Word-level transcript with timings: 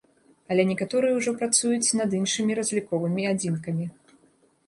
Але 0.53 0.63
некаторыя 0.69 1.17
ўжо 1.17 1.33
працуюць 1.41 1.95
над 2.01 2.17
іншымі 2.19 2.51
разліковымі 2.59 3.27
адзінкамі. 3.33 3.85